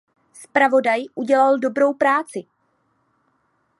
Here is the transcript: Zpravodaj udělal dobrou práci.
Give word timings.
Zpravodaj 0.33 1.03
udělal 1.15 1.57
dobrou 1.59 1.93
práci. 1.93 2.45